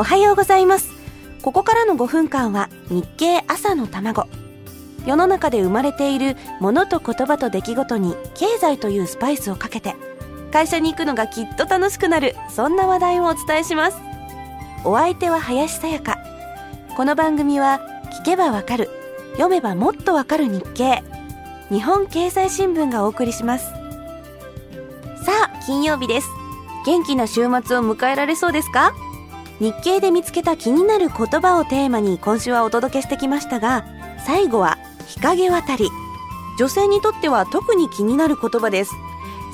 [0.00, 0.88] おはようございます。
[1.42, 4.28] ここからの5分間は日経朝の卵。
[5.04, 9.94] 世の中で生まれているものと言葉と出来事に経済というスパイスをかけて
[10.52, 13.98] 会社に行くのがきっと楽しくなるそんな話題をお伝えします。
[14.86, 16.16] お相手は林さやか。
[16.96, 17.82] この番組は
[18.22, 18.88] 聞けばわかる
[19.32, 21.02] 読めばもっとわかる日経。
[21.68, 23.66] 日本経済新聞がお送りします。
[23.66, 26.28] さあ金曜日です。
[26.86, 27.50] 元気な週末を
[27.82, 28.94] 迎えられそうですか？
[29.60, 33.84] 日経で見つけた気になる言葉をテーマに今週はお届けしてきましたが
[34.24, 35.90] 最後は日陰渡り。
[36.58, 38.92] 女性にとっては特に気になる言葉です。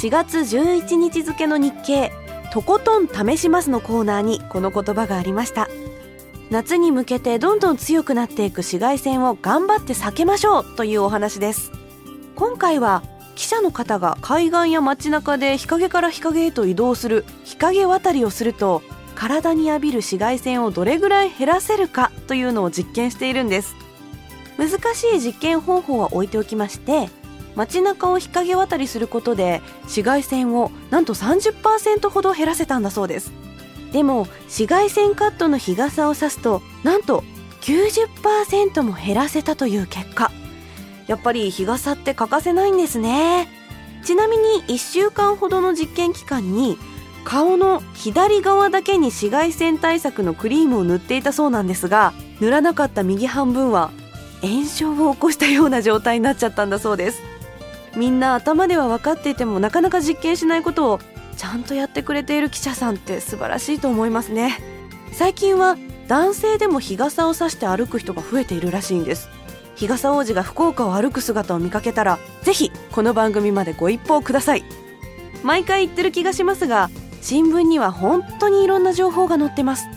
[0.00, 2.12] 4月11日付の日経
[2.52, 5.68] とことん試しますのコーナーにこの言葉がありました。
[6.50, 11.70] 夏に向けてどんどん強くなっていく紫外線を頑張って避けましょうというお話です。
[12.34, 13.02] 今回は
[13.34, 18.82] 記者の方が海岸や街中で日陰から日陰へと移動する日陰渡りをすると
[19.14, 23.74] 体に浴びる紫外線をどれぐらい減らせるかというのを実験しているんです。
[24.58, 27.08] 難しい実験方法は置いておきまして
[27.54, 33.32] 街中を日陰渡りすることで紫外線をなんと30%ほど減らせたんだそうです。
[33.92, 37.24] でも紫外線カットの日傘を差すとなんと
[37.60, 40.30] 90%も減らせたという結果。
[41.06, 43.48] やっぱり日傘って欠かせないんですね。
[44.02, 46.78] ちなみに1週間ほどの実験期間に
[47.24, 53.90] 顔の左側だけに紫外線対策のクリームを塗っていたそうなんですが塗らなかった右半分は
[54.42, 57.22] 炎症を起こしたような状態になっちゃったんだそうです。
[57.96, 61.00] みんな頭では分かっていてもなかなか実験しないことを
[61.36, 64.58] ちゃんとやってくれている記者さんって素晴らしいと思いますね。
[65.12, 65.76] 最近は
[66.08, 69.28] 男性でも日傘を差して歩く人が増えているらしいんです。
[69.76, 74.64] 日傘王子が福岡を歩く姿を見かけたらぜひこの番組までご一報ください。
[75.42, 76.90] 毎回言ってる気がしますが
[77.22, 79.88] 新聞には本当にいろんな情報が載ってます。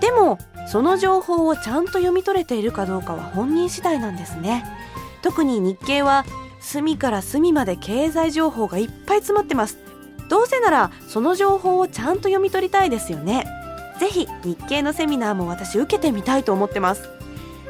[0.00, 4.64] でもその情報をちゃんと読み取れているかどうかは本人次第なんですね。
[5.22, 6.24] 特に日経は
[6.60, 9.78] 隅から隅まで経済情報がいっぱい詰まってます。
[10.28, 13.44] どうせならその情報をちゃんと読み取りたいですよね。
[14.00, 17.08] ぜひ日経のセミナーも私受けてみたいと思ってます。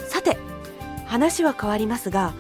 [0.09, 0.39] さて
[1.07, 2.33] 話は変わりますが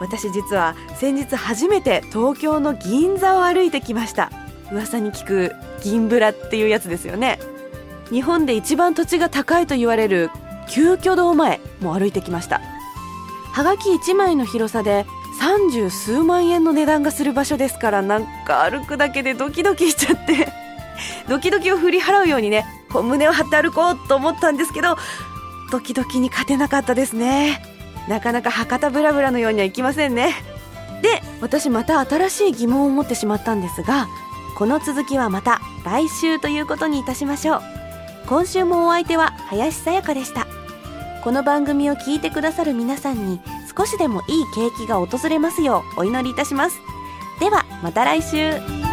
[0.00, 4.32] 私実は先日初めて東京の銀座を歩いてきました。
[4.72, 7.38] 噂に聞く銀ブラっていうやつですよね。
[8.10, 10.30] 日本で一番土地が高いと言われる
[10.68, 12.60] 旧居堂前も歩いてきました。
[13.52, 15.06] はがき1枚の広さで
[15.40, 20.48] 30数万円の値段がする場所ですからなんか歩くだけでドキドキしちゃって
[21.28, 24.96] ドキドキを振り払うようにねこう胸を張って歩こうと思ったんですけど
[25.72, 27.62] ドキドキに勝てなかったですね。
[28.08, 30.34] なかなか博多ブラブラのようにはいきませんね。
[31.02, 34.08] で私また新しい疑問を持ってしまったんですが
[34.60, 37.60] この続きはまた来週ということにいたしましょう。
[38.26, 40.46] 今週もお相手は林さやかでした。
[41.24, 43.40] この番組を聞いてくださる皆さんに
[43.74, 46.76] 少しでもいい景気が訪れますようお祈りいたします。
[47.40, 48.89] ではまた来週。